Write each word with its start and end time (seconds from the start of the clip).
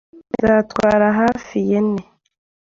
Bizatwara 0.31 1.07
hafi 1.19 1.57
yen. 1.71 1.89